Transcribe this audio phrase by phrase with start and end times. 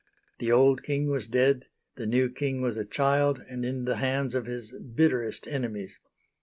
[0.39, 4.33] The old King was dead, the new King was a child and in the hands
[4.33, 5.99] of his bitterest enemies.